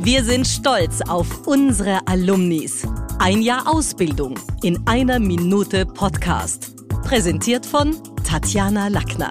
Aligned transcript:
Wir 0.00 0.22
sind 0.22 0.46
stolz 0.46 1.00
auf 1.02 1.48
unsere 1.48 2.06
Alumnis. 2.06 2.86
Ein 3.18 3.42
Jahr 3.42 3.66
Ausbildung 3.66 4.38
in 4.62 4.86
einer 4.86 5.18
Minute 5.18 5.86
Podcast. 5.86 6.76
Präsentiert 7.02 7.66
von 7.66 7.96
Tatjana 8.24 8.86
Lackner. 8.88 9.30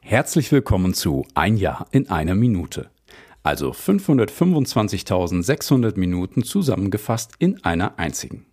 Herzlich 0.00 0.50
willkommen 0.50 0.94
zu 0.94 1.24
Ein 1.34 1.56
Jahr 1.56 1.86
in 1.92 2.10
einer 2.10 2.34
Minute. 2.34 2.90
Also 3.44 3.70
525.600 3.70 5.96
Minuten 5.96 6.42
zusammengefasst 6.42 7.34
in 7.38 7.62
einer 7.64 8.00
einzigen. 8.00 8.46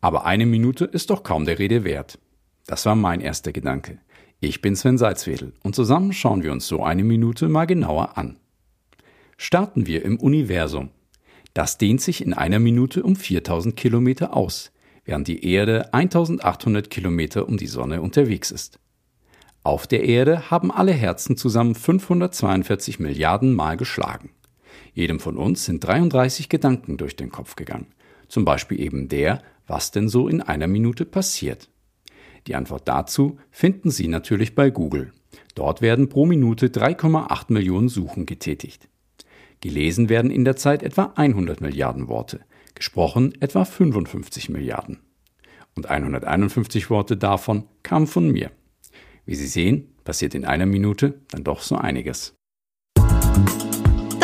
Aber 0.00 0.26
eine 0.26 0.46
Minute 0.46 0.84
ist 0.84 1.10
doch 1.10 1.22
kaum 1.22 1.44
der 1.44 1.60
Rede 1.60 1.84
wert. 1.84 2.18
Das 2.66 2.86
war 2.86 2.96
mein 2.96 3.20
erster 3.20 3.52
Gedanke. 3.52 4.00
Ich 4.40 4.60
bin 4.60 4.76
Sven 4.76 4.98
Salzwedel 4.98 5.52
und 5.64 5.74
zusammen 5.74 6.12
schauen 6.12 6.44
wir 6.44 6.52
uns 6.52 6.68
so 6.68 6.84
eine 6.84 7.02
Minute 7.02 7.48
mal 7.48 7.64
genauer 7.64 8.16
an. 8.16 8.38
Starten 9.36 9.88
wir 9.88 10.04
im 10.04 10.20
Universum. 10.20 10.90
Das 11.54 11.76
dehnt 11.76 12.00
sich 12.00 12.24
in 12.24 12.34
einer 12.34 12.60
Minute 12.60 13.02
um 13.02 13.16
4000 13.16 13.74
Kilometer 13.74 14.36
aus, 14.36 14.70
während 15.04 15.26
die 15.26 15.44
Erde 15.44 15.92
1800 15.92 16.88
Kilometer 16.88 17.48
um 17.48 17.56
die 17.56 17.66
Sonne 17.66 18.00
unterwegs 18.00 18.52
ist. 18.52 18.78
Auf 19.64 19.88
der 19.88 20.04
Erde 20.04 20.52
haben 20.52 20.70
alle 20.70 20.92
Herzen 20.92 21.36
zusammen 21.36 21.74
542 21.74 23.00
Milliarden 23.00 23.54
Mal 23.54 23.76
geschlagen. 23.76 24.30
Jedem 24.94 25.18
von 25.18 25.36
uns 25.36 25.64
sind 25.64 25.80
33 25.82 26.48
Gedanken 26.48 26.96
durch 26.96 27.16
den 27.16 27.32
Kopf 27.32 27.56
gegangen. 27.56 27.88
Zum 28.28 28.44
Beispiel 28.44 28.78
eben 28.78 29.08
der, 29.08 29.42
was 29.66 29.90
denn 29.90 30.08
so 30.08 30.28
in 30.28 30.42
einer 30.42 30.68
Minute 30.68 31.04
passiert. 31.06 31.68
Die 32.48 32.54
Antwort 32.54 32.88
dazu 32.88 33.38
finden 33.50 33.90
Sie 33.90 34.08
natürlich 34.08 34.54
bei 34.54 34.70
Google. 34.70 35.12
Dort 35.54 35.82
werden 35.82 36.08
pro 36.08 36.24
Minute 36.24 36.68
3,8 36.68 37.52
Millionen 37.52 37.90
Suchen 37.90 38.24
getätigt. 38.24 38.88
Gelesen 39.60 40.08
werden 40.08 40.30
in 40.30 40.46
der 40.46 40.56
Zeit 40.56 40.82
etwa 40.82 41.12
100 41.14 41.60
Milliarden 41.60 42.08
Worte, 42.08 42.40
gesprochen 42.74 43.34
etwa 43.40 43.66
55 43.66 44.48
Milliarden. 44.48 45.00
Und 45.76 45.90
151 45.90 46.88
Worte 46.88 47.18
davon 47.18 47.64
kamen 47.82 48.06
von 48.06 48.30
mir. 48.30 48.50
Wie 49.26 49.34
Sie 49.34 49.46
sehen, 49.46 49.94
passiert 50.04 50.34
in 50.34 50.46
einer 50.46 50.66
Minute 50.66 51.20
dann 51.30 51.44
doch 51.44 51.60
so 51.60 51.76
einiges. 51.76 52.34